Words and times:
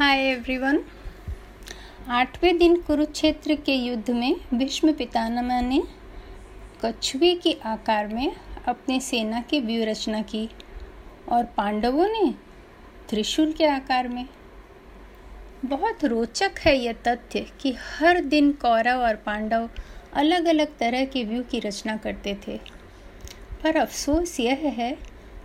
Hi 0.00 0.18
everyone 0.18 0.78
आठवें 2.08 2.58
दिन 2.58 2.76
कुरुक्षेत्र 2.76 3.54
के 3.54 3.72
युद्ध 3.72 4.10
में 4.10 4.36
भीष्म 4.54 4.92
पितामह 4.92 5.60
ने 5.60 5.82
कछुए 6.84 7.34
के 7.34 7.52
आकार 7.64 8.08
में 8.08 8.32
अपनी 8.68 9.00
सेना 9.00 9.40
की 9.40 9.60
व्यू 9.60 9.84
रचना 9.84 10.22
की 10.22 10.48
और 11.28 11.44
पांडवों 11.44 12.06
ने 12.06 12.34
त्रिशूल 13.08 13.52
के 13.52 13.66
आकार 13.66 14.08
में। 14.08 14.26
बहुत 15.64 16.04
रोचक 16.04 16.50
है 16.58 16.76
यह 16.78 16.92
तथ्य 16.92 17.46
कि 17.60 17.72
हर 17.72 18.20
दिन 18.20 18.52
कौरव 18.52 19.00
और 19.00 19.16
पांडव 19.16 19.70
अलग 20.14 20.44
अलग 20.44 20.76
तरह 20.78 21.04
के 21.04 21.24
व्यू 21.24 21.42
की 21.42 21.60
रचना 21.60 21.96
करते 21.96 22.38
थे। 22.48 22.60
पर 23.62 23.76
अफसोस 23.76 24.40
यह 24.40 24.72
है 24.76 24.98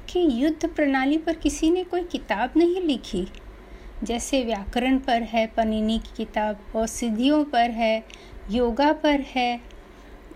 कि 0.09 0.27
युद्ध 0.31 0.69
प्रणाली 0.69 1.17
पर 1.17 1.33
किसी 1.33 1.71
ने 1.71 1.83
कोई 1.83 2.03
किताब 2.03 2.53
नहीं 2.57 2.81
लिखी। 2.81 3.27
जैसे 4.03 4.43
व्याकरण 4.43 4.99
पर 4.99 5.21
है, 5.21 5.47
पनिनी 5.47 5.99
की 5.99 6.11
किताब, 6.17 6.59
और 6.75 6.87
सिद्धियों 6.87 7.43
पर 7.43 7.71
है, 7.71 8.03
योगा 8.51 8.93
पर 8.93 9.21
है, 9.21 9.61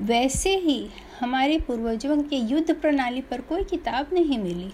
वैसे 0.01 0.55
ही 0.57 0.89
हमारे 1.19 1.59
पूर्वजों 1.59 2.23
के 2.23 2.35
युद्ध 2.35 2.73
प्रणाली 2.73 3.21
पर 3.21 3.41
कोई 3.41 3.63
किताब 3.63 4.07
नहीं 4.13 4.39
मिली। 4.39 4.73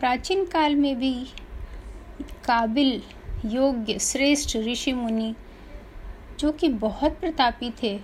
प्राचीन 0.00 0.44
काल 0.44 0.74
में 0.74 0.98
भी 0.98 1.26
काबिल 2.44 3.02
योग्य 3.46 3.98
श्रेष्ठ 3.98 4.56
ऋषि 4.56 4.92
मुनि, 4.92 5.34
जो 6.40 6.52
कि 6.52 6.68
बहुत 6.68 7.18
प्रतापी 7.20 7.72
थे, 7.82 8.00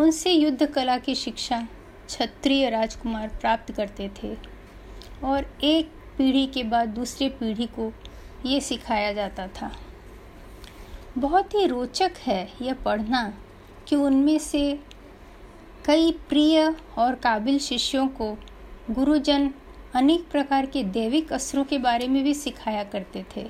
उनसे 0.00 0.30
युद्ध 0.30 0.66
कला 0.66 0.98
की 0.98 1.14
शिक्षा 1.14 1.68
क्षत्रिय 2.06 2.70
राजकुमार 2.70 3.28
प्राप्त 3.28 3.72
करते 3.72 4.10
थे, 4.22 4.36
और 5.24 5.46
एक 5.64 5.90
पीढ़ी 6.18 6.46
के 6.46 6.62
बाद 6.62 6.88
दूसरी 6.88 7.28
पीढ़ी 7.28 7.66
को 7.66 7.92
ये 8.46 8.60
सिखाया 8.60 9.12
जाता 9.12 9.46
था। 9.48 9.72
बहुत 11.18 11.54
ही 11.54 11.66
रोचक 11.66 12.12
है 12.18 12.52
यह 12.62 12.74
पढ़ना 12.74 13.32
कि 13.88 13.96
उनमें 13.96 14.38
से 14.38 14.80
कई 15.84 16.12
प्रिय 16.28 16.76
और 16.98 17.14
काबिल 17.14 17.58
शिष्यों 17.58 18.08
को 18.08 18.36
गुरुजन 18.90 19.50
अनेक 19.94 20.28
प्रकार 20.30 20.66
के 20.66 20.82
दैविक 20.82 21.32
असरों 21.32 21.64
के 21.64 21.78
बारे 21.78 22.08
में 22.08 22.22
भी 22.24 22.34
सिखाया 22.34 22.84
करते 22.84 23.24
थे। 23.36 23.46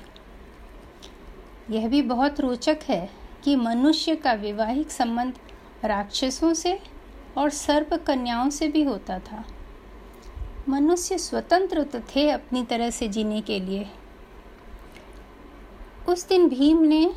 यह 1.69 1.87
भी 1.87 2.01
बहुत 2.01 2.39
रोचक 2.39 2.77
है 2.83 3.09
कि 3.43 3.55
मनुष्य 3.55 4.15
का 4.15 4.33
वैवाहिक 4.33 4.91
संबंध 4.91 5.33
राक्षसों 5.85 6.53
से 6.53 6.79
और 7.37 7.49
सर्प 7.49 7.93
कन्याओं 7.93 8.49
से 8.49 8.67
भी 8.67 8.83
होता 8.83 9.19
था। 9.19 9.43
मनुष्य 10.69 11.17
स्वतंत्र 11.17 11.83
तो 11.83 11.99
थे 11.99 12.29
अपनी 12.29 12.63
तरह 12.63 12.89
से 12.89 13.07
जीने 13.07 13.41
के 13.41 13.59
लिए 13.59 13.85
उस 16.09 16.27
दिन 16.27 16.49
भीम 16.49 16.81
ने 16.81 17.13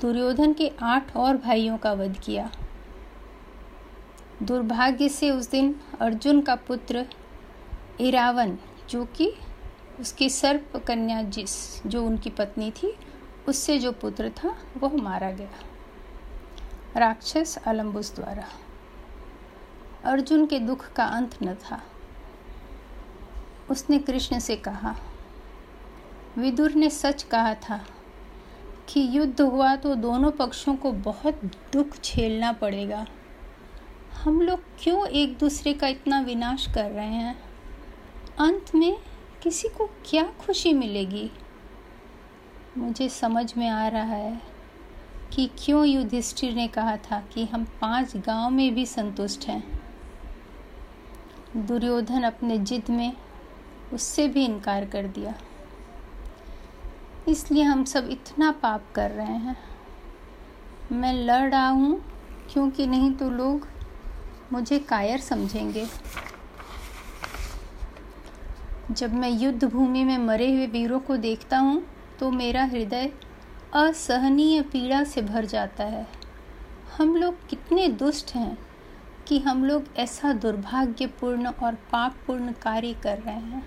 दुर्योधन 0.00 0.52
के 0.52 0.72
आठ 0.82 1.16
और 1.16 1.36
भाइयों 1.36 1.78
का 1.78 1.92
वध 1.92 2.20
किया। 2.24 2.50
दुर्भाग्य 4.42 5.08
से 5.08 5.30
उस 5.30 5.50
दिन 5.50 5.80
अर्जुन 6.00 6.40
का 6.40 6.54
पुत्र 6.54 7.06
इरावन, 8.00 8.58
जो 8.90 9.04
कि 9.04 9.34
उसकी 10.00 10.30
सर्प 10.30 10.76
कन्या 10.76 11.22
जिस, 11.22 11.82
जो 11.86 12.04
उनकी 12.04 12.30
पत्नी 12.30 12.70
थी, 12.70 12.96
उससे 13.48 13.78
जो 13.78 13.92
पुत्र 13.92 14.30
था, 14.30 14.56
वह 14.76 15.02
मारा 15.02 15.30
गया। 15.30 15.50
राक्षस 16.96 17.58
अलम्बुस 17.66 18.14
द्वारा। 18.14 18.44
अर्जुन 20.04 20.46
के 20.46 20.58
दुख 20.58 20.92
का 20.92 21.04
अंत 21.04 21.42
न 21.42 21.54
था। 21.54 21.82
उसने 23.70 23.98
कृष्ण 23.98 24.38
से 24.38 24.56
कहा, 24.56 24.96
विदुर 26.38 26.72
ने 26.72 26.90
सच 26.90 27.22
कहा 27.22 27.54
था 27.54 27.86
कि 28.88 29.08
युद्ध 29.10 29.40
हुआ 29.40 29.76
तो 29.76 29.94
दोनों 29.94 30.30
पक्षों 30.30 30.76
को 30.76 30.92
बहुत 30.92 31.40
दुख 31.72 32.02
झेलना 32.04 32.52
पड़ेगा। 32.52 33.06
हम 34.14 34.40
लोग 34.40 34.60
क्यों 34.80 35.06
एक 35.06 35.38
दूसरे 35.38 35.74
का 35.74 35.88
इतना 35.88 36.20
विनाश 36.20 36.66
कर 36.74 36.90
रहे 36.90 37.06
हैं? 37.06 37.38
अंत 38.38 38.74
में 38.74 38.96
किसी 39.42 39.68
को 39.68 39.86
क्या 39.86 40.22
खुशी 40.22 40.72
मिलेगी? 40.72 41.30
मुझे 42.78 43.08
समझ 43.08 43.56
में 43.56 43.68
आ 43.68 43.88
रहा 43.88 44.02
है 44.02 44.40
कि 45.32 45.50
क्यों 45.58 45.86
युधिष्ठिर 45.86 46.54
ने 46.54 46.68
कहा 46.68 46.96
था 46.96 47.20
कि 47.20 47.44
हम 47.44 47.64
पाँच 47.64 48.16
गाँव 48.16 48.50
में 48.50 48.74
भी 48.74 48.86
संतुष्ट 48.86 49.44
हैं। 49.44 49.80
दुर्योधन 51.56 52.22
अपने 52.22 52.58
जिद 52.58 52.82
में 52.90 53.12
उससे 53.92 54.28
भी 54.28 54.44
इनकार 54.44 54.84
कर 54.84 55.06
दिया। 55.06 55.34
इसलिए 57.28 57.62
हम 57.62 57.84
सब 57.84 58.08
इतना 58.10 58.50
पाप 58.52 58.84
कर 58.94 59.10
रहे 59.10 59.36
हैं। 59.36 59.56
मैं 60.92 61.12
लड़ 61.14 61.50
रहा 61.50 61.68
हूँ, 61.68 62.00
क्योंकि 62.52 62.86
नहीं 62.86 63.12
तो 63.12 63.30
लोग 63.30 63.66
मुझे 64.52 64.78
कायर 64.80 65.20
समझेंगे। 65.20 65.86
जब 68.90 69.14
मैं 69.14 69.30
युद्ध 69.30 69.64
भूमि 69.64 70.04
में 70.04 70.18
मरे 70.18 70.50
हुए 70.52 70.66
वीरों 70.66 70.98
को 71.00 71.16
देखता 71.18 71.58
हूँ 71.58 71.82
तो 72.20 72.30
मेरा 72.30 72.64
हृदय 72.64 73.10
असहनीय 73.76 74.60
पीड़ा 74.62 75.02
से 75.04 75.22
भर 75.22 75.44
जाता 75.46 75.84
है। 75.84 76.06
हम 76.96 77.16
लोग 77.16 77.46
कितने 77.48 77.88
दुष्ट 77.90 78.34
हैं 78.34 78.56
कि 79.28 79.38
हम 79.38 79.64
लोग 79.64 79.84
ऐसा 79.96 80.32
दुर्भाग्यपूर्ण 80.34 81.46
और 81.48 81.74
पापपूर्ण 81.92 82.52
कार्य 82.62 82.92
कर 83.02 83.18
रहे 83.18 83.34
हैं। 83.34 83.62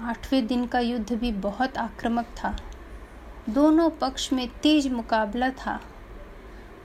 आठवें 0.00 0.46
दिन 0.46 0.66
का 0.66 0.78
युद्ध 0.78 1.12
भी 1.12 1.32
बहुत 1.32 1.78
आक्रामक 1.78 2.24
था। 2.24 2.56
दोनों 3.48 3.90
पक्ष 3.90 4.32
में 4.32 4.48
तेज 4.48 4.92
मुकाबला 4.92 5.50
था। 5.50 5.80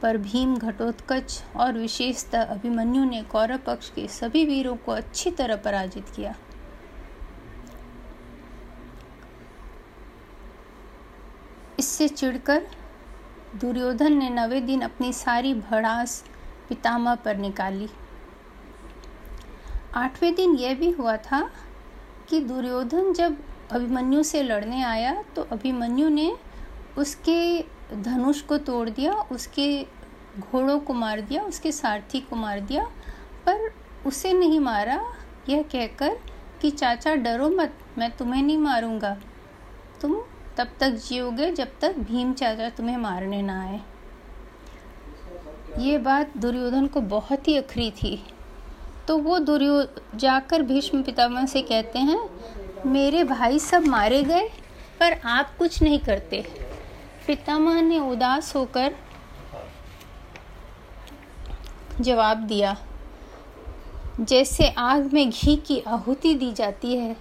पर 0.01 0.17
भीम 0.17 0.57
घटोत्कच 0.57 1.43
और 1.55 1.73
विशेषतः 1.73 2.43
अभिमन्यु 2.43 3.03
ने 3.05 3.21
कौरव 3.21 3.57
पक्ष 3.57 3.89
के 3.89 4.07
सभी 4.07 4.45
वीरों 4.45 4.75
को 4.75 4.91
अच्छी 4.91 5.31
तरह 5.31 5.55
पराजित 5.55 6.09
किया। 6.15 6.35
इससे 11.79 12.07
चिढ़कर 12.07 12.67
दुर्योधन 13.55 14.13
ने 14.13 14.29
नवे 14.29 14.61
दिन 14.61 14.81
अपनी 14.81 15.13
सारी 15.13 15.53
भड़ास 15.53 16.23
पितामह 16.69 17.15
पर 17.15 17.37
निकाली। 17.37 17.89
आठवें 19.95 20.35
दिन 20.35 20.55
यह 20.55 20.75
भी 20.75 20.91
हुआ 20.91 21.17
था 21.17 21.49
कि 22.29 22.39
दुर्योधन 22.39 23.13
जब 23.13 23.37
अभिमन्यु 23.71 24.23
से 24.23 24.43
लड़ने 24.43 24.83
आया 24.83 25.23
तो 25.35 25.41
अभिमन्यु 25.41 26.09
ने 26.09 26.37
उसके 26.97 27.61
धनुष 28.01 28.41
को 28.41 28.57
तोड़ 28.57 28.89
दिया, 28.89 29.13
उसके 29.13 29.87
घोड़ों 30.39 30.79
को 30.79 30.93
मार 30.93 31.21
दिया, 31.21 31.43
उसके 31.43 31.71
सारथी 31.71 32.19
को 32.19 32.35
मार 32.35 32.59
दिया, 32.59 32.83
पर 33.45 33.73
उसे 34.05 34.33
नहीं 34.33 34.59
मारा। 34.59 35.13
यह 35.49 35.61
कहकर 35.61 36.19
कि, 36.61 36.71
चाचा, 36.71 37.15
डरो 37.15 37.49
मत, 37.49 37.73
मैं 37.97 38.17
तुम्हें 38.17 38.43
नहीं 38.43 38.57
मारूँगा। 38.57 39.17
तुम 40.01 40.21
तब 40.57 40.67
तक 40.79 40.89
जियोगे 40.89 41.51
जब 41.51 41.79
तक 41.81 41.97
भीम 41.97 42.33
चाचा 42.33 42.69
तुम्हें 42.69 42.97
मारने 42.97 43.41
ना 43.41 43.61
आए। 43.61 43.81
ये 45.79 45.97
बात 45.97 46.37
दुर्योधन 46.37 46.87
को 46.87 47.01
बहुत 47.01 47.47
ही 47.47 47.57
अखरी 47.57 47.91
थी। 47.91 48.32
तो 49.07 49.17
वो 49.17 49.37
दुर्यो, 49.39 49.83
जाकर 50.15 50.61
भीष्म 50.61 51.01
पितामह 51.03 51.45
से 51.45 51.61
कहते 51.61 51.99
हैं, 51.99 52.19
मेरे 52.85 53.23
भाई 53.23 53.59
सब 53.59 53.85
मारे 53.87 54.21
गए, 54.23 54.47
पर 54.99 55.19
आप 55.25 55.55
कुछ 55.57 55.81
नहीं 55.83 55.99
करते। 55.99 56.45
पितामह 57.27 57.81
ने 57.81 57.99
उदास 58.01 58.55
होकर 58.55 58.95
जवाब 62.01 62.37
दिया, 62.37 62.75
जैसे 64.19 64.69
आग 64.69 65.13
में 65.13 65.29
घी 65.29 65.55
की 65.57 65.79
आहुति 65.79 66.33
दी 66.35 66.51
जाती 66.53 66.95
है, 66.95 67.15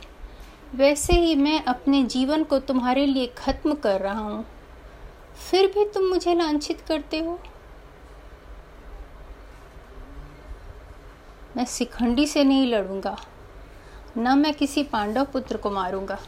वैसे 0.75 1.15
ही 1.15 1.35
मैं 1.37 1.63
अपने 1.65 2.03
जीवन 2.05 2.45
को 2.45 2.59
तुम्हारे 2.61 3.07
लिए 3.07 3.27
खत्म 3.39 3.75
कर 3.75 4.01
रहा 4.01 4.21
हूँ। 4.21 4.45
फिर 5.41 5.67
भी 5.67 5.85
तुम 5.85 6.05
मुझे 6.05 6.35
लांछित 6.35 6.81
करते 6.81 7.19
हो? 7.19 7.39
मैं 11.57 11.65
शिखंडी 11.67 12.27
से 12.27 12.45
नहीं 12.45 12.67
लड़ूँगा, 12.67 13.17
न 14.19 14.39
मैं 14.39 14.53
किसी 14.55 14.83
पांडव 14.83 15.25
पुत्र 15.25 15.57
को 15.57 15.71
मारूँगा। 15.71 16.19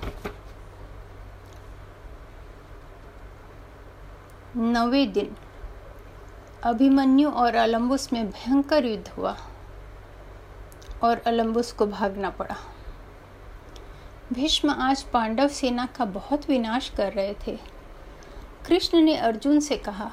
नवे 4.56 5.05
दिन, 5.06 5.35
अभिमन्यु 6.65 7.31
और 7.31 7.55
अलम्बुस 7.55 8.12
में 8.12 8.31
भयंकर 8.31 8.85
युद्ध 8.85 9.09
हुआ 9.09 9.37
और 11.03 11.19
अलम्बुस 11.19 11.73
को 11.73 11.87
भागना 11.87 12.31
पड़ा। 12.31 12.56
भीष्म 14.32 14.70
आज 14.70 15.03
पांडव 15.05 15.49
सेना 15.50 15.87
का 15.97 16.05
बहुत 16.05 16.49
विनाश 16.49 16.88
कर 16.97 17.12
रहे 17.12 17.35
थे। 17.47 17.56
कृष्ण 18.67 19.00
ने 19.00 19.17
अर्जुन 19.17 19.61
से 19.61 19.77
कहा, 19.79 20.11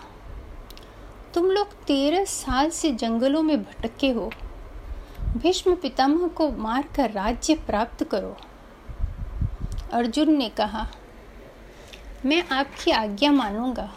तुम 1.34 1.46
लोग 1.46 1.74
तेरह 1.84 2.25
साल 2.25 2.69
से 2.69 2.92
जंगलों 2.94 3.42
में 3.42 3.62
भटके 3.64 4.10
हो 4.12 4.31
भीष्म 5.33 5.75
पितामह 5.75 6.28
को 6.28 6.50
मारकर 6.51 7.12
राज्य 7.12 7.54
प्राप्त 7.68 8.04
करो। 8.04 8.36
अर्जुन 9.94 10.31
ने 10.31 10.50
कहा, 10.50 10.86
मैं 12.25 12.44
आपकी 12.51 12.92
आज्ञा 12.92 13.31
मानूँगा, 13.31 13.89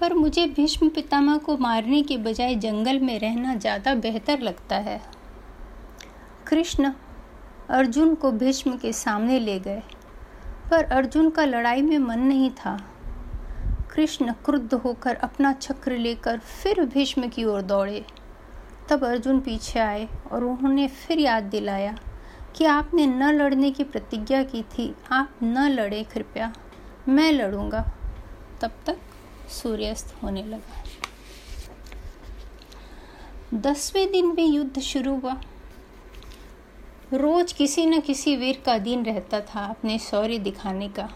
पर 0.00 0.14
मुझे 0.14 0.46
भीष्म 0.46 0.88
पितामह 0.88 1.36
को 1.36 1.56
मारने 1.56 2.02
के 2.02 2.16
बजाय 2.16 2.54
जंगल 2.54 2.98
में 2.98 3.18
रहना 3.18 3.54
ज़्यादा 3.54 3.94
बेहतर 3.96 4.40
लगता 4.40 4.76
है। 4.78 5.00
कृष्ण 6.46 6.92
अर्जुन 7.70 8.14
को 8.14 8.32
भीष्म 8.32 8.76
के 8.76 8.92
सामने 8.92 9.38
ले 9.38 9.58
गए, 9.60 9.82
पर 10.70 10.84
अर्जुन 10.84 11.30
का 11.30 11.44
लड़ाई 11.44 11.82
में 11.82 11.98
मन 11.98 12.18
नहीं 12.18 12.50
था। 12.50 12.78
कृष्ण 13.90 14.32
क्रुद्ध 14.44 14.74
होकर 14.74 15.14
अपना 15.16 15.52
चक्र 15.52 15.96
लेकर 15.98 16.38
फिर 16.38 16.84
भीष्म 16.84 17.28
की 17.28 17.44
ओर 17.44 17.62
दौड़े। 17.62 18.04
तब 18.90 19.04
अर्जुन 19.04 19.40
पीछे 19.40 19.78
आए 19.78 20.08
और 20.32 20.44
उन्होंने 20.44 20.88
फिर 20.88 21.18
याद 21.18 21.42
दिलाया 21.42 21.98
कि 22.56 22.64
आपने 22.64 23.06
न 23.06 23.22
लड़ने 23.22 23.70
की 23.70 23.84
प्रतिज्ञा 23.84 24.42
की 24.42 24.62
थी। 24.62 24.94
आप 25.12 25.34
न 25.42 25.68
लड़े, 25.68 26.04
कृपया 26.04 26.52
मैं 27.08 27.32
लड़ूँगा। 27.32 27.92
तब 28.60 28.70
तक 28.86 28.98
सूर्यास्त 29.48 30.22
होने 30.22 30.42
लगा। 30.42 30.82
दसवें 33.54 34.12
दिन 34.12 34.34
भी 34.34 34.44
युद्ध 34.44 34.80
शुरू 34.80 35.20
हुआ। 35.20 35.40
रोज 37.12 37.52
किसी 37.52 37.86
न 37.86 38.00
किसी 38.00 38.36
वीर 38.36 38.62
का 38.66 38.78
दिन 38.78 39.04
रहता 39.04 39.40
था 39.40 39.66
अपने 39.66 39.98
शौर्य 39.98 40.38
दिखाने 40.38 40.88
का। 40.88 41.10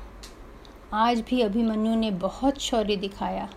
आज 0.93 1.20
भी 1.20 1.41
अभिमन्यु 1.41 1.94
ने 1.94 2.11
बहुत 2.11 2.59
शौर्य 2.59 2.97
दिखाया। 2.97 3.49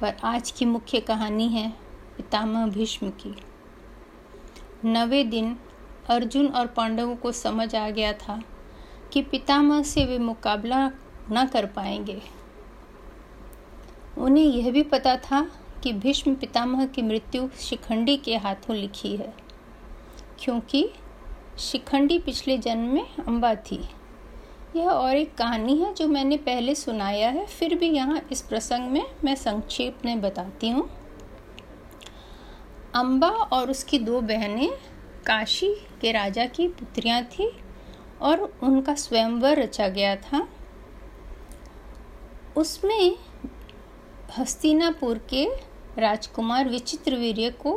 पर 0.00 0.16
आज 0.24 0.50
की 0.50 0.64
मुख्य 0.64 1.00
कहानी 1.00 1.48
है 1.48 1.91
पितामह 2.16 2.66
भीष्म 2.66 3.10
की। 3.20 3.34
नवे 4.84 5.22
दिन 5.24 5.56
अर्जुन 6.08 6.46
और 6.46 6.66
पांडवों 6.66 7.16
को 7.16 7.32
समझ 7.32 7.74
आ 7.74 7.88
गया 7.90 8.12
था 8.12 8.40
कि 9.12 9.22
पितामह 9.22 9.82
से 9.82 10.04
वे 10.06 10.18
मुकाबला 10.18 10.86
न 11.32 11.46
कर 11.46 11.66
पाएँगे। 11.66 12.20
उन्हें 14.18 14.44
यह 14.44 14.70
भी 14.70 14.82
पता 14.82 15.16
था 15.16 15.40
कि 15.82 15.92
भीष्म 15.92 16.34
पितामह 16.34 16.86
की 16.86 17.02
मृत्यु 17.02 17.48
शिखंडी 17.58 18.16
के 18.16 18.36
हाथों 18.36 18.76
लिखी 18.76 19.14
है, 19.16 19.32
क्योंकि 20.40 20.88
शिखंडी 21.60 22.18
पिछले 22.18 22.58
जन्म 22.58 22.94
में 22.94 23.06
अम्बा 23.18 23.54
थी। 23.54 23.80
यह 24.76 24.88
और 24.88 25.16
एक 25.16 25.34
कहानी 25.34 25.76
है 25.76 25.92
जो 25.94 26.06
मैंने 26.08 26.36
पहले 26.38 26.74
सुनाया 26.74 27.30
है, 27.30 27.46
फिर 27.46 27.74
भी 27.74 27.88
यहाँ 27.88 28.20
इस 28.32 28.42
प्रसंग 28.42 28.90
में 28.90 29.04
मैं 29.24 29.34
संक्षेप 29.34 30.04
में 30.04 30.20
बताती 30.20 30.70
हूँ। 30.70 30.88
अम्बा 32.94 33.28
और 33.28 33.70
उसकी 33.70 33.98
दो 33.98 34.20
बहनें, 34.20 34.70
काशी 35.26 35.74
के 36.00 36.12
राजा 36.12 36.44
की 36.46 36.66
पुत्रियाँ 36.70 37.22
थी 37.24 37.50
और 38.22 38.40
उनका 38.62 38.94
स्वयंवर 38.94 39.58
रचा 39.58 39.88
गया 39.88 40.14
था। 40.16 40.46
उसमें 42.56 43.14
हस्तिनापुर 44.38 45.18
के 45.30 45.44
राजकुमार 45.98 46.68
विचित्र 46.68 47.16
वीर्य 47.16 47.50
को 47.60 47.72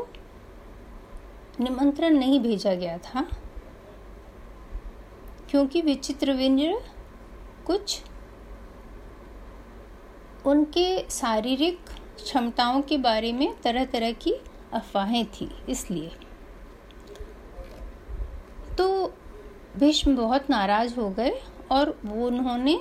निमंत्रण 1.60 2.18
नहीं 2.18 2.40
भेजा 2.40 2.74
गया 2.74 2.98
था, 2.98 3.26
क्योंकि 5.50 5.82
विचित्र 5.82 6.34
वीर्य 6.34 6.82
कुछ 7.68 8.02
उनके 10.46 10.88
शारीरिक 11.12 11.80
क्षमताओं 12.18 12.82
के 12.82 12.98
बारे 12.98 13.32
में 13.34 13.54
तरह 13.62 13.86
तरह 13.86 14.12
की 14.18 14.34
अफवाहें 14.76 15.26
थी, 15.26 15.50
इसलिए। 15.70 16.12
तो 18.78 19.14
भीष्म 19.78 20.16
बहुत 20.16 20.50
नाराज़ 20.50 20.96
हो 20.96 21.10
गए 21.10 21.32
और 21.72 21.98
वो 22.06 22.28
उन्होंने 22.28 22.80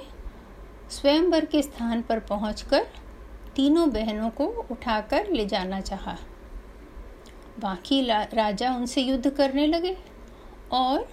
स्वयंवर 0.91 1.45
के 1.45 1.63
स्थान 1.63 2.03
पर 2.03 2.19
पहुंचकर 2.21 2.87
तीनों 3.57 3.89
बहनों 3.91 4.31
को 4.31 4.47
उठाकर 4.71 5.31
ले 5.31 5.45
जाना 5.47 5.81
चाहा। 5.81 6.17
बाकी 7.61 8.01
राजा 8.07 8.75
उनसे 8.77 9.01
युद्ध 9.01 9.31
करने 9.31 9.67
लगे 9.67 9.97
और 10.73 11.07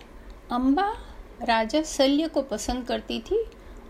अम्बा 0.51 0.91
राजा 1.43 1.81
शल्य 1.81 2.27
को 2.27 2.41
पसंद 2.41 2.85
करती 2.85 3.19
थी 3.21 3.43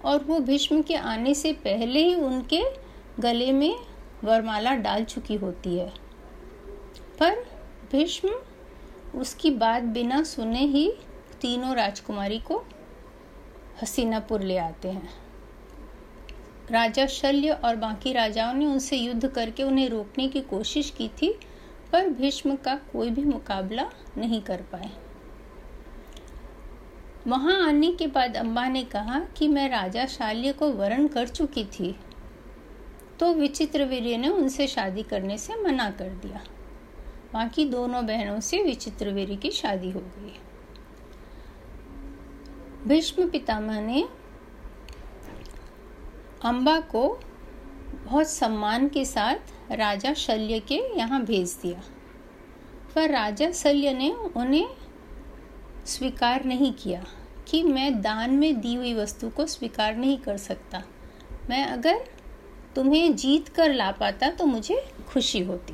और 0.05 0.23
वो 0.23 0.39
भीष्म 0.39 0.81
के 0.81 0.95
आने 0.95 1.33
से 1.35 1.53
पहले 1.63 1.99
ही 1.99 2.15
उनके 2.15 2.63
गले 3.19 3.51
में 3.51 3.75
वरमाला 4.23 4.75
डाल 4.77 5.03
चुकी 5.05 5.35
होती 5.35 5.77
है। 5.77 5.91
पर 7.21 7.35
भीष्म 7.91 8.29
उसकी 9.15 9.49
बात 9.51 9.83
बिना 9.93 10.21
सुने 10.23 10.59
ही 10.59 10.87
तीनों 11.41 11.75
राजकुमारी 11.75 12.37
को 12.39 12.57
हसीनापुर 13.81 14.41
ले 14.41 14.57
आते 14.57 14.89
हैं। 14.89 15.09
राजा 16.71 17.05
शल्य 17.05 17.51
और 17.55 17.75
बाकी 17.75 18.13
राजाओं 18.13 18.53
ने 18.53 18.65
उनसे 18.65 18.97
युद्ध 18.97 19.27
करके 19.27 19.63
उन्हें 19.63 19.87
रोकने 19.89 20.27
की 20.27 20.41
कोशिश 20.41 20.89
की 20.89 21.07
थी, 21.21 21.31
पर 21.91 22.09
भीष्म 22.09 22.55
का 22.55 22.75
कोई 22.91 23.09
भी 23.09 23.23
मुकाबला 23.23 23.85
नहीं 24.17 24.41
कर 24.41 24.61
पाए। 24.71 24.89
वहाँ 27.27 27.59
आने 27.67 27.91
के 27.91 28.07
बाद 28.07 28.37
अम्बा 28.37 28.67
ने 28.67 28.83
कहा 28.83 29.19
कि 29.37 29.47
मैं 29.47 29.69
राजा 29.69 30.05
शाल्य 30.05 30.53
को 30.53 30.71
वरण 30.71 31.07
कर 31.07 31.27
चुकी 31.27 31.65
थी 31.73 31.95
तो 33.19 33.33
विचित्र 33.33 33.85
वीर्य 33.85 34.17
ने 34.17 34.29
उनसे 34.29 34.67
शादी 34.67 35.03
करने 35.03 35.37
से 35.37 35.61
मना 35.63 35.89
कर 35.91 36.09
दिया। 36.23 36.41
बाकी 37.33 37.65
दोनों 37.65 38.05
बहनों 38.05 38.39
से 38.39 38.61
विचित्र 38.63 39.09
वीर्य 39.09 39.35
की 39.35 39.51
शादी 39.51 39.89
हो 39.91 39.99
गई। 39.99 40.39
भीष्म 42.87 43.29
पितामह 43.29 43.79
ने 43.81 44.03
अम्बा 46.43 46.79
को 46.91 47.07
बहुत 48.05 48.29
सम्मान 48.29 48.87
के 48.89 49.05
साथ 49.05 49.71
राजा 49.71 50.13
शल्य 50.13 50.59
के 50.59 50.79
यहाँ 50.97 51.23
भेज 51.25 51.57
दिया। 51.61 51.81
पर 52.95 53.09
राजा 53.09 53.51
शल्य 53.51 53.93
ने 53.93 54.11
उन्हें 54.37 54.67
स्वीकार 55.85 56.43
नहीं 56.45 56.71
किया 56.73 57.03
कि 57.47 57.61
मैं 57.63 58.01
दान 58.01 58.31
में 58.31 58.59
दी 58.61 58.73
हुई 58.75 58.93
वस्तु 58.93 59.29
को 59.29 59.45
स्वीकार 59.45 59.95
नहीं 59.95 60.17
कर 60.17 60.37
सकता। 60.37 60.83
मैं 61.49 61.63
अगर 61.65 62.03
तुम्हें 62.75 63.15
जीत 63.15 63.47
कर 63.47 63.73
ला 63.73 63.91
पाता 63.91 64.29
तो 64.29 64.45
मुझे 64.45 64.83
खुशी 65.07 65.39
होती। 65.43 65.73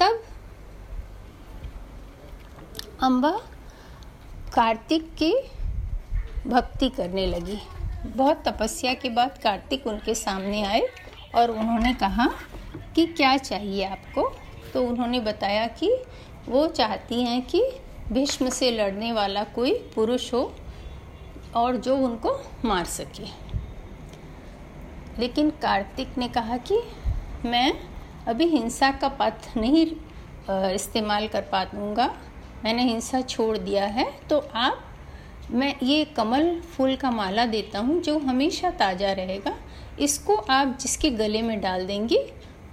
तब 0.00 0.22
अम्बा 3.02 3.30
कार्तिक 4.54 5.14
की 5.14 5.34
भक्ति 6.46 6.88
करने 6.88 7.26
लगी। 7.26 7.58
बहुत 8.06 8.42
तपस्या 8.48 8.94
के 8.94 9.08
बाद 9.08 9.38
कार्तिक 9.38 9.86
उनके 9.86 10.14
सामने 10.14 10.62
आए 10.64 10.82
और 11.34 11.50
उन्होंने 11.50 11.94
कहा 11.94 12.26
कि 12.94 13.06
क्या 13.06 13.36
चाहिए 13.36 13.84
आपको? 13.84 14.36
तो 14.74 14.86
उन्होंने 14.86 15.20
बताया 15.20 15.66
कि 15.66 16.02
वो 16.48 16.66
चाहती 16.66 17.22
हैं 17.22 17.42
कि 17.46 17.62
भीष्म 18.12 18.50
से 18.50 18.70
लड़ने 18.70 19.12
वाला 19.12 19.44
कोई 19.44 19.74
पुरुष 19.94 20.34
हो 20.34 20.54
और 21.56 21.76
जो 21.76 21.96
उनको 21.96 22.40
मार 22.64 22.84
सके। 22.84 23.26
लेकिन 25.18 25.50
कार्तिक 25.50 26.18
ने 26.18 26.28
कहा 26.28 26.56
कि 26.56 26.80
मैं 27.44 27.93
अभी 28.26 28.44
हिंसा 28.46 28.90
का 28.92 29.08
पथ 29.20 29.56
नहीं 29.56 29.86
इस्तेमाल 30.74 31.26
कर 31.28 31.40
पाऊँगा 31.52 32.06
मैंने 32.64 32.82
हिंसा 32.82 33.20
छोड़ 33.22 33.56
दिया 33.58 33.84
है 33.86 34.06
तो 34.30 34.38
आप, 34.56 34.78
मैं 35.50 35.74
ये 35.82 36.04
कमल 36.16 36.60
फूल 36.66 36.94
का 36.96 37.10
माला 37.10 37.44
देता 37.46 37.78
हूँ 37.78 38.00
जो 38.02 38.18
हमेशा 38.18 38.70
ताज़ा 38.72 39.12
रहेगा। 39.12 39.54
इसको 40.00 40.36
आप 40.36 40.76
जिसके 40.80 41.10
गले 41.12 41.42
में 41.42 41.60
डाल 41.60 41.86
देंगे, 41.86 42.18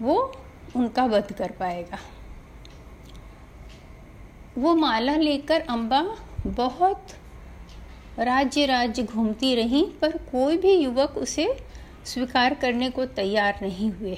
वो 0.01 0.33
उनका 0.75 1.05
वध 1.05 1.31
कर 1.33 1.51
पाएगा। 1.51 1.99
वो 4.57 4.75
माला 4.75 5.15
लेकर 5.15 5.61
अम्बा 5.69 6.01
बहुत 6.47 7.13
राज्य 8.19 8.65
राज्य 8.65 9.03
घूमती 9.03 9.53
रहीं, 9.55 9.85
पर 9.91 10.17
कोई 10.31 10.57
भी 10.57 10.73
युवक 10.73 11.17
उसे 11.17 11.53
स्वीकार 12.05 12.53
करने 12.53 12.89
को 12.89 13.05
तैयार 13.07 13.59
नहीं 13.61 13.91
हुए। 13.91 14.17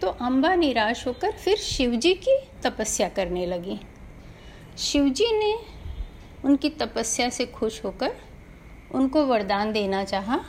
तो 0.00 0.08
अम्बा 0.08 0.54
निराश 0.54 1.06
होकर 1.06 1.32
फिर 1.32 1.56
शिवजी 1.56 2.14
की 2.14 2.38
तपस्या 2.62 3.08
करने 3.08 3.46
लगी। 3.46 3.78
शिवजी 4.78 5.26
ने 5.38 5.54
उनकी 6.44 6.68
तपस्या 6.70 7.28
से 7.28 7.46
खुश 7.46 7.84
होकर 7.84 8.16
उनको 8.94 9.24
वरदान 9.26 9.72
देना 9.72 10.04
चाहा 10.04 10.40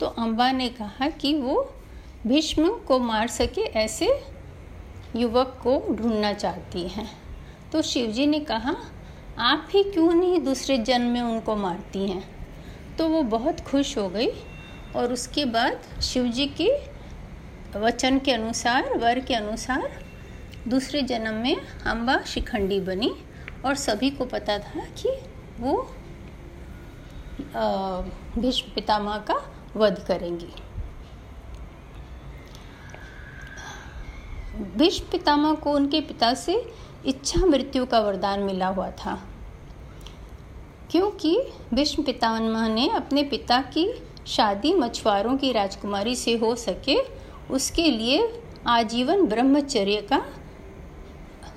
तो 0.00 0.06
अम्बा 0.06 0.52
ने 0.52 0.68
कहा 0.68 1.08
कि 1.08 1.34
वो 1.34 1.74
भीष्म 2.26 2.68
को 2.78 2.98
मार 2.98 3.28
सके 3.28 3.60
ऐसे 3.60 4.08
युवक 5.16 5.58
को 5.62 5.94
ढूंढना 5.94 6.32
चाहती 6.32 6.88
हैं। 6.88 7.08
तो 7.72 7.82
शिवजी 7.82 8.26
ने 8.26 8.40
कहा, 8.40 8.74
आप 9.38 9.68
ही 9.70 9.82
क्यों 9.84 10.12
नहीं 10.12 10.40
दूसरे 10.40 10.78
जन्म 10.78 11.06
में 11.06 11.20
उनको 11.20 11.56
मारती 11.56 12.06
हैं? 12.08 12.24
तो 12.96 13.08
वो 13.08 13.22
बहुत 13.22 13.60
खुश 13.60 13.96
हो 13.98 14.08
गई 14.08 14.28
और 14.96 15.12
उसके 15.12 15.44
बाद 15.44 16.00
शिवजी 16.02 16.46
के 16.46 16.93
वचन 17.76 18.18
के 18.18 18.32
अनुसार, 18.32 18.92
वर 18.94 19.18
के 19.20 19.34
अनुसार 19.34 19.88
दूसरे 20.68 21.00
जन्म 21.02 21.34
में 21.34 21.56
अम्बा 21.86 22.18
शिखंडी 22.26 22.78
बनी 22.80 23.10
और 23.64 23.74
सभी 23.76 24.10
को 24.10 24.24
पता 24.24 24.58
था 24.58 24.84
कि 24.92 25.08
वो 25.60 25.76
भीष्म 28.38 28.74
पितामह 28.74 29.16
का 29.30 29.40
वध 29.76 29.98
करेंगी। 30.08 30.52
भीष्म 34.76 35.06
पितामह 35.12 35.54
को 35.54 35.72
उनके 35.72 36.00
पिता 36.00 36.32
से 36.34 36.54
इच्छा 37.06 37.44
मृत्यु 37.46 37.86
का 37.86 38.00
वरदान 38.00 38.40
मिला 38.40 38.66
हुआ 38.68 38.90
था, 38.90 39.18
क्योंकि 40.90 41.36
भीष्म 41.74 42.02
पितामह 42.02 42.68
ने 42.68 42.88
अपने 42.90 43.22
पिता 43.24 43.60
की 43.68 43.88
शादी 44.26 44.74
मछुआरों 44.74 45.36
की 45.36 45.52
राजकुमारी 45.52 46.14
से 46.16 46.36
हो 46.38 46.54
सके 46.56 46.96
उसके 47.50 47.90
लिए 47.90 48.42
आजीवन 48.66 49.26
ब्रह्मचर्य 49.26 50.00
का 50.02 50.18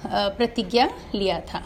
प्रतिज्ञा 0.06 0.90
लिया 1.16 1.40
था। 1.40 1.64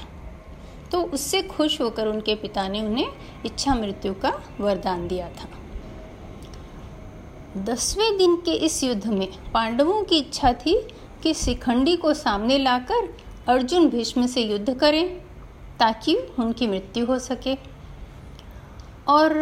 तो 0.92 1.02
उससे 1.04 1.42
खुश 1.42 1.80
होकर 1.82 2.08
उनके 2.08 2.36
पिता 2.36 2.68
ने 2.68 2.82
उन्हें 2.82 3.08
इच्छा 3.46 3.76
मृत्यु 3.76 4.14
का 4.14 4.32
वरदान 4.60 5.08
दिया 5.08 5.30
था। 5.30 5.50
दसवें 7.58 8.18
दिन 8.18 8.36
के 8.36 8.54
इस 8.56 8.84
युद्ध 8.84 9.08
में 9.08 9.28
पांडवों 9.54 10.04
की 10.04 10.18
इच्छा 10.18 10.54
थी 10.56 10.76
कि 11.24 11.34
शिखंडी 11.34 11.96
को 11.96 12.14
सामने 12.14 12.58
लाकर 12.58 13.14
अर्जुन 13.48 13.90
भीष्म 13.90 14.28
से 14.28 14.42
युद्ध 14.42 14.74
करें, 14.80 15.20
ताकि 15.80 16.16
उनकी 16.40 16.68
मृत्यु 16.68 17.06
हो 17.06 17.20
सके। 17.20 17.56
और 19.08 19.34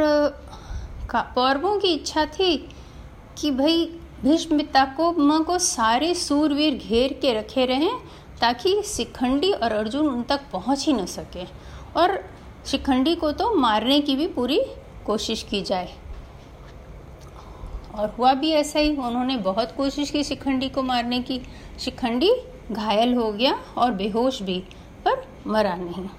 कौरवों 1.12 1.80
की 1.80 1.94
इच्छा 1.94 2.26
थी 2.26 2.58
कि 3.38 3.52
भाई 3.52 3.86
भीष्म 4.24 4.60
को, 4.78 5.12
माँ 5.12 5.44
को 5.44 5.60
सारे 5.60 6.14
सूरवीर 6.14 6.76
घेर 6.76 7.14
के 7.14 7.34
रखे 7.34 7.66
रहें, 7.66 7.92
ताकि 8.42 8.82
शिखंडी 8.86 9.52
और 9.52 9.72
अर्जुन 9.72 10.08
उन 10.08 10.24
तक 10.24 10.42
पहुँच 10.54 10.86
ही 10.86 10.94
न 10.94 11.06
सके। 11.06 11.44
और 12.00 12.26
शिखंडी 12.66 13.16
को 13.16 13.32
तो 13.32 13.56
मारने 13.56 14.02
की 14.02 14.16
भी 14.16 14.28
पूरी 14.28 14.62
कोशिश 15.06 15.44
की 15.44 15.62
जाए। 15.62 15.94
और 17.96 18.10
हुआ 18.10 18.34
भी 18.34 18.52
ऐसा 18.52 18.80
ही, 18.80 18.96
उन्होंने 18.96 19.38
बहुत 19.38 19.72
कोशिश 19.78 20.12
की 20.12 20.24
शिखंडी 20.24 20.70
को 20.70 20.84
मारने 20.84 21.20
की। 21.20 21.42
शिखंडी 21.80 22.32
घायल 22.72 23.14
हो 23.14 23.32
गया 23.32 23.60
और 23.78 23.92
बेहोश 23.92 24.42
भी, 24.42 24.64
पर 25.06 25.28
मरा 25.48 25.76
नहीं। 25.76 26.10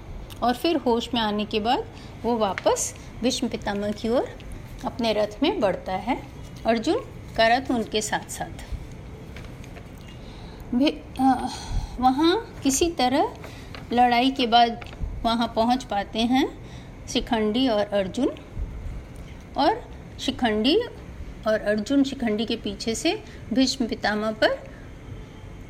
और 0.43 0.53
फिर 0.53 0.77
होश 0.77 1.09
में 1.13 1.21
आने 1.21 1.45
के 1.45 1.59
बाद 1.59 1.85
वो 2.23 2.37
वापस 2.37 2.95
भीष्म 3.21 3.47
पितामह 3.47 3.91
की 3.91 4.09
ओर 4.09 4.27
अपने 4.85 5.13
रथ 5.13 5.43
में 5.43 5.59
बढ़ता 5.59 5.93
है। 5.93 6.27
अर्जुन 6.65 7.05
का 7.37 7.47
रथ 7.47 7.71
उनके 7.71 8.01
साथ 8.01 8.29
साथ 8.29 8.69
वहाँ 11.99 12.35
किसी 12.63 12.89
तरह 12.91 13.33
लड़ाई 13.93 14.31
के 14.31 14.47
बाद 14.47 14.85
वहाँ 15.23 15.51
पहुँच 15.55 15.83
पाते 15.83 16.19
हैं 16.19 16.47
शिखंडी 17.09 17.67
और 17.67 17.85
अर्जुन। 17.85 18.29
और 19.57 19.81
शिखंडी 20.19 20.75
और 21.47 21.61
अर्जुन 21.61 22.03
शिखंडी 22.03 22.45
के 22.45 22.55
पीछे 22.55 22.95
से 22.95 23.13
भीष्म 23.53 23.87
पितामह 23.87 24.31
पर 24.41 24.55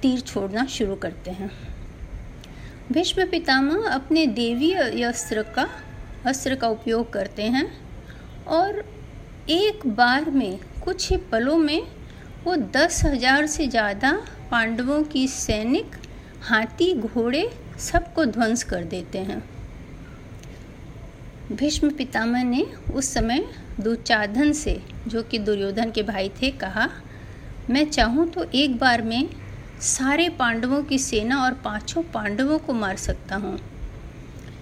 तीर 0.02 0.20
छोड़ना 0.20 0.66
शुरू 0.68 0.96
करते 0.96 1.32
हैं। 1.32 1.50
भीष्म 2.92 3.26
पितामह 3.26 3.90
अपने 3.90 4.26
देवी 4.28 4.72
अस्त्र 5.04 5.44
का 5.56 5.68
अस्त्र 6.26 6.56
का 6.56 6.68
उपयोग 6.68 7.12
करते 7.14 7.44
हैं 7.44 7.66
और 8.50 8.84
एक 9.50 9.88
बार 9.88 10.30
में 10.32 10.60
कुछ 10.84 11.10
ही 11.12 11.18
पलों 11.32 11.58
में 11.58 11.82
वो 12.44 12.56
दस 12.56 13.02
हज़ार 13.06 13.46
से 13.48 13.68
ज़्यादा 13.68 14.12
पांडवों 14.52 15.04
की 15.04 15.28
सैनिक, 15.28 15.96
हाथी, 16.42 16.94
घोड़े 16.94 17.50
सबको 17.80 18.26
ध्वंस 18.26 18.64
कर 18.64 18.84
देते 18.84 19.20
हैं। 19.20 19.44
भीष्म 21.52 21.90
पितामह 21.90 22.44
ने 22.44 22.66
उस 22.94 23.14
समय 23.14 23.46
दुचाधन 23.80 24.52
से, 24.54 24.82
जो 25.08 25.24
कि 25.24 25.40
दुर्योधन 25.40 25.92
के 25.92 26.04
भाई 26.04 26.30
थे, 26.42 26.52
कहा, 26.52 26.90
मैं 27.70 27.90
चाहूँ 27.90 28.30
तो 28.30 28.44
एक 28.44 28.78
बार 28.78 29.02
में 29.02 29.30
सारे 29.82 30.30
पांडवों 30.30 30.84
की 30.84 31.00
सेना 31.00 31.44
और 31.44 31.54
पाँचों 31.54 32.04
पांडवों 32.04 32.60
को 32.60 32.74
मार 32.74 32.96
सकता 32.98 33.36
हूँ। 33.36 33.58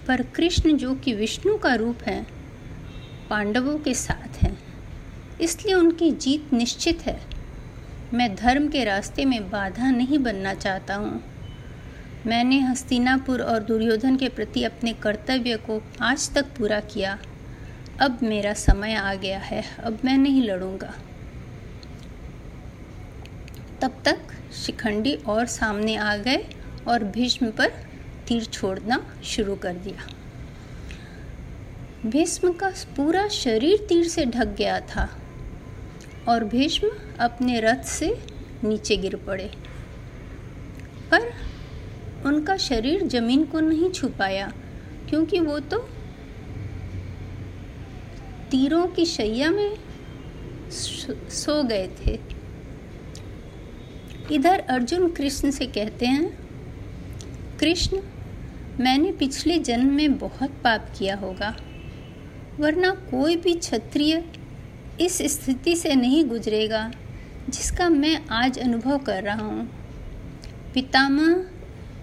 पर 0.07 0.21
कृष्ण 0.35 0.77
जो 0.77 0.95
कि 0.95 1.13
विष्णु 1.13 1.57
का 1.57 1.73
रूप 1.75 2.03
है, 2.03 2.25
पांडवों 3.29 3.77
के 3.77 3.93
साथ 3.93 4.43
हैं। 4.43 4.58
इसलिए 5.41 5.75
उनकी 5.75 6.12
जीत 6.12 6.53
निश्चित 6.53 7.01
है। 7.01 7.19
मैं 8.13 8.36
धर्म 8.36 8.67
के 8.67 8.84
रास्ते 8.84 9.25
में 9.25 9.50
बाधा 9.50 9.91
नहीं 9.91 10.19
बनना 10.19 10.53
चाहता 10.53 10.96
हूँ। 10.96 11.24
मैंने 12.27 12.60
हस्तिनापुर 12.60 13.41
और 13.41 13.63
दुर्योधन 13.63 14.15
के 14.17 14.29
प्रति 14.29 14.63
अपने 14.63 14.93
कर्तव्य 14.93 15.55
को 15.58 15.81
आज 16.01 16.29
तक 16.34 16.46
पूरा 16.58 16.79
किया। 16.79 17.19
अब 18.01 18.19
मेरा 18.24 18.53
समय 18.53 18.93
आ 18.93 19.13
गया 19.13 19.39
है, 19.39 19.63
अब 19.79 20.00
मैं 20.05 20.17
नहीं 20.17 20.41
लड़ूँगा। 20.43 20.93
तब 23.81 24.01
तक 24.05 24.17
शिखंडी 24.53 25.13
और 25.15 25.46
सामने 25.46 25.96
आ 25.96 26.15
गए 26.17 26.46
और 26.88 27.03
भीष्म 27.03 27.51
पर 27.51 27.72
तीर 28.27 28.46
छोड़ना 28.46 29.00
शुरू 29.24 29.55
कर 29.55 29.74
दिया। 29.74 30.08
भीष्म 32.05 32.53
का 32.53 32.69
पूरा 32.69 33.27
शरीर 33.27 33.86
तीर 33.89 34.08
से 34.08 34.25
ढक 34.25 34.48
गया 34.48 34.79
था। 34.79 35.10
और 36.29 36.43
भीष्म 36.43 36.89
अपने 37.19 37.59
रथ 37.59 37.83
से 37.83 38.07
नीचे 38.63 38.98
गिर 38.98 39.15
पड़े। 39.17 39.51
पर 41.12 41.31
उनका 42.25 42.57
शरीर 42.57 43.07
ज़मीन 43.07 43.43
को 43.45 43.59
नहीं 43.59 43.89
छू 43.91 44.07
पाया, 44.09 44.51
क्योंकि 45.09 45.39
वो 45.39 45.59
तो 45.59 45.77
तीरों 48.51 48.86
की 48.88 49.05
शैया 49.05 49.50
में 49.51 49.77
सो 50.71 51.62
गए 51.63 51.88
थे। 51.98 52.19
इधर 54.31 54.59
अर्जुन 54.69 55.09
कृष्ण 55.12 55.51
से 55.51 55.65
कहते 55.67 56.05
हैं, 56.05 56.27
कृष्ण, 57.59 58.01
मैंने 58.79 59.12
पिछले 59.12 59.57
जन्म 59.59 59.93
में 59.93 60.17
बहुत 60.17 60.51
पाप 60.63 60.91
किया 60.98 61.15
होगा, 61.15 61.55
वरना 62.59 62.89
कोई 63.12 63.36
भी 63.36 63.53
क्षत्रिय 63.53 64.24
इस 65.01 65.18
स्थिति 65.18 65.75
से 65.75 65.96
नहीं 65.96 66.25
गुजरेगा, 66.25 66.91
जिसका 67.50 67.89
मैं 67.89 68.27
आज 68.27 68.60
अनुभव 68.60 68.98
कर 68.98 69.24
रहा 69.24 69.46
हूँ। 69.46 69.70
पितामह, 70.74 71.46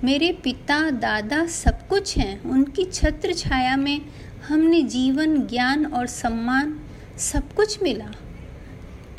मेरे 0.04 0.32
पिता, 0.32 0.90
दादा 0.90 1.46
सब 1.46 1.88
कुछ 1.88 2.18
हैं। 2.18 2.42
उनकी 2.42 2.84
छत्र 2.84 3.32
छाया 3.32 3.76
में 3.76 4.00
हमने 4.48 4.82
जीवन, 4.82 5.46
ज्ञान 5.46 5.86
और 5.86 6.06
सम्मान 6.06 6.80
सब 7.18 7.52
कुछ 7.52 7.82
मिला। 7.82 8.12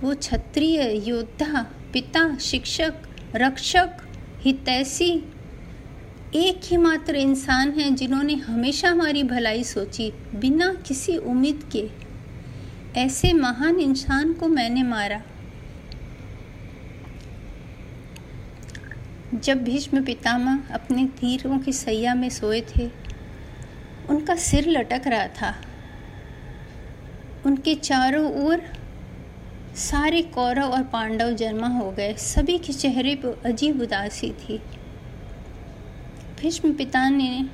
वो 0.02 0.16
क्षत्रिय, 0.16 1.04
योद्धा, 1.10 1.66
पिता, 1.94 2.38
शिक्षक, 2.38 2.94
रक्षक, 3.36 3.98
हितैषी 4.42 5.24
एक 6.36 6.62
ही 6.64 6.78
मात्र 6.78 7.16
इंसान 7.16 7.72
हैं 7.72 7.96
जिन्होंने 7.96 8.34
हमेशा 8.34 8.90
हमारी 8.90 9.24
भलाई 9.24 9.64
सोची, 9.64 10.14
बिना 10.36 10.74
किसी 10.74 11.18
उम्मीद 11.18 11.70
के। 11.72 12.07
ऐसे 12.98 13.34
महान 13.34 13.80
इंसान 13.80 14.34
को 14.34 14.48
मैंने 14.48 14.84
मारा। 14.84 15.22
जब 19.34 19.64
भीष्म 19.64 20.06
पितामह 20.06 20.64
अपने 20.72 21.06
तीरों 21.06 21.60
की 21.60 21.74
सैया 21.74 22.16
में 22.16 22.30
सोए 22.30 22.62
थे, 22.62 22.92
उनका 24.10 24.36
सिर 24.36 24.70
लटक 24.70 25.02
रहा 25.08 25.28
था। 25.28 25.56
उनके 27.46 27.76
चारों 27.76 28.46
ओर 28.46 28.62
सारे 29.76 30.22
कौरव 30.22 30.66
और 30.66 30.84
पांडव 30.84 31.32
जन्मा 31.32 31.68
हो 31.68 31.92
गए। 31.92 32.14
सभी 32.14 32.58
के 32.58 32.74
चेहरे 32.74 33.16
पर 33.16 33.42
अजीब 33.46 33.82
उदासी 33.82 34.32
थी। 34.32 34.58
भीष्म 36.40 36.74
पिता 36.74 37.10
ने 37.10 37.50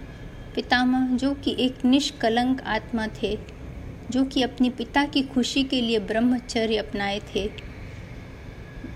पितामह, 0.56 1.18
जो 1.18 1.34
कि 1.34 1.56
एक 1.60 1.86
निष्कलंक 1.86 2.62
आत्मा 2.62 3.08
थे 3.08 3.53
जो 4.14 4.24
कि 4.26 4.42
अपने 4.42 4.70
पिता 4.70 5.06
की 5.06 5.22
खुशी 5.24 5.64
के 5.64 5.82
लिए 5.82 6.00
ब्रह्मचर्य 6.00 6.78
अपनाए 6.78 7.20
थे, 7.36 7.50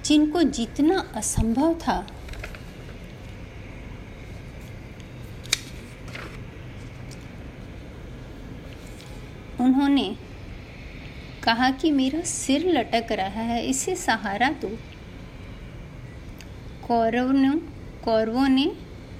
जिनको 0.06 0.44
जीतना 0.44 1.00
असंभव 1.16 1.74
था। 1.74 1.98
उन्होंने 9.60 10.16
कहा 11.44 11.70
कि 11.72 11.92
मेरा 11.92 12.22
सिर 12.22 12.68
लटक 12.68 13.12
रहा 13.12 13.42
है, 13.44 13.66
इसे 13.66 13.96
सहारा 13.96 14.50
दो। 14.62 14.78
कौरव 16.88 17.32
ने 17.32 17.50
कौरवों 18.04 18.48
ने 18.50 18.66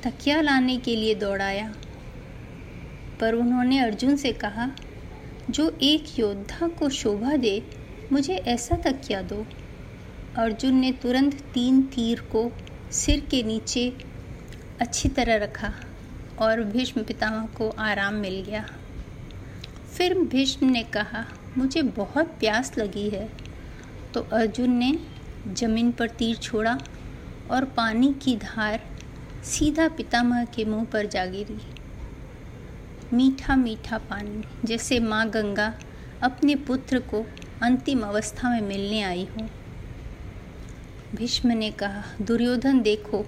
तकिया 0.04 0.42
लाने 0.42 0.78
के 0.78 0.96
लिए 0.96 1.16
दौड़ाया, 1.16 1.74
पर 3.20 3.36
उन्होंने 3.36 3.80
अर्जुन 3.80 4.16
से 4.16 4.32
कहा 4.34 4.70
जो 5.50 5.78
एक 5.82 6.20
योद्धा 6.20 6.68
को 6.68 6.90
शोभा 6.90 7.36
दे, 7.36 7.64
मुझे 8.12 8.36
ऐसा 8.36 8.76
तकिया 8.76 9.22
दो? 9.22 9.46
अर्जुन 10.38 10.76
ने 10.76 10.92
तुरंत 10.92 11.34
तीन 11.34 11.82
तीर 11.82 12.20
को 12.20 12.52
सिर 12.92 13.20
के 13.20 13.44
नीचे 13.44 13.98
अच्छी 14.82 15.10
तरह 15.10 15.36
रखा 15.36 15.74
और 16.40 16.64
भीष्म 16.64 17.04
पितामह 17.04 17.46
को 17.46 17.70
आराम 17.70 18.14
मिल 18.14 18.44
गया। 18.44 18.66
फिर 19.98 20.20
भीष्म 20.20 20.70
ने 20.70 20.84
कहा, 20.84 21.26
मुझे 21.58 21.82
बहुत 21.82 22.26
प्यास 22.26 22.78
लगी 22.78 23.10
है। 23.10 23.30
तो 24.14 24.22
अर्जुन 24.22 24.72
ने 24.72 25.00
ज़मीन 25.48 25.92
पर 25.92 26.10
तीर 26.10 26.36
छोड़ा 26.36 26.80
और 27.52 27.66
पानी 27.66 28.16
की 28.22 28.38
धार 28.38 28.82
सीधा 29.44 29.88
पितामह 29.88 30.46
के 30.46 30.66
मुँह 30.66 30.84
पर 30.84 31.06
जा 31.06 31.26
गिरी। 31.26 31.77
मीठा 33.14 33.56
मीठा 33.56 33.98
पानी, 33.98 34.44
जैसे 34.66 35.00
माँ 35.00 35.30
गंगा 35.30 35.80
अपने 36.22 36.56
पुत्र 36.56 37.00
को 37.00 37.26
अंतिम 37.62 38.02
अवस्था 38.02 38.50
में 38.50 38.62
मिलने 38.62 39.02
आई 39.02 39.26
हो। 39.26 39.50
भीष्म 41.16 41.52
ने 41.52 41.72
कहा, 41.72 42.04
दुर्योधन 42.22 42.82
देखो, 42.82 43.26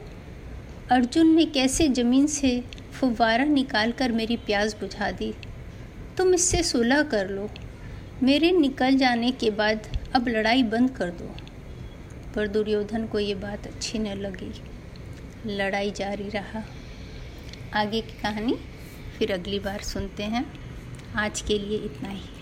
अर्जुन 0.91 1.27
ने 1.27 1.45
कैसे 1.45 1.87
ज़मीन 1.87 2.27
से 2.27 2.63
फुवारा 2.93 3.43
निकालकर 3.43 4.11
मेरी 4.11 4.37
प्यास 4.37 4.73
बुझा 4.73 5.11
दी। 5.11 5.33
तुम 6.17 6.33
इससे 6.33 6.63
सुलह 6.63 7.03
कर 7.03 7.29
लो। 7.29 7.49
मेरे 8.23 8.51
निकल 8.51 8.95
जाने 8.95 9.31
के 9.31 9.49
बाद 9.49 9.87
अब 10.13 10.27
लड़ाई 10.27 10.63
बंद 10.63 10.89
कर 10.89 11.09
दो। 11.09 11.35
पर 12.35 12.47
दुर्योधन 12.47 13.07
को 13.07 13.19
ये 13.19 13.35
बात 13.35 13.67
अच्छी 13.67 13.99
न 13.99 14.07
लगी। 14.07 14.61
लड़ाई 15.57 15.91
जारी 15.91 16.29
रहा। 16.29 16.63
आगे 17.73 18.01
की 18.01 18.21
कहानी? 18.21 18.57
फिर 19.19 19.33
अगली 19.33 19.59
बार 19.59 19.81
सुनते 19.81 20.23
हैं। 20.23 20.45
आज 21.15 21.41
के 21.41 21.59
लिए 21.59 21.77
इतना 21.77 22.09
ही। 22.09 22.38